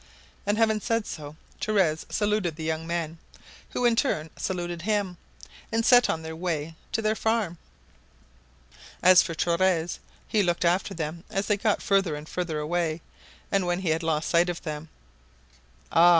And 0.47 0.57
having 0.57 0.79
said 0.81 1.05
so, 1.05 1.35
Torres 1.59 2.07
saluted 2.09 2.55
the 2.55 2.63
young 2.63 2.87
men, 2.87 3.19
who 3.69 3.85
in 3.85 3.95
turn 3.95 4.31
saluted 4.35 4.81
him, 4.81 5.17
and 5.71 5.85
set 5.85 6.09
out 6.09 6.13
on 6.13 6.21
their 6.23 6.35
way 6.35 6.73
to 6.93 7.03
the 7.03 7.13
farm. 7.15 7.59
As 9.03 9.21
for 9.21 9.35
Torres 9.35 9.99
he 10.27 10.41
looked 10.41 10.65
after 10.65 10.95
them 10.95 11.23
as 11.29 11.45
they 11.45 11.57
got 11.57 11.83
further 11.83 12.15
and 12.15 12.27
further 12.27 12.57
away, 12.57 13.01
and 13.51 13.67
when 13.67 13.81
he 13.81 13.89
had 13.89 14.01
lost 14.01 14.29
sight 14.29 14.49
of 14.49 14.63
them 14.63 14.89
"Ah! 15.91 16.09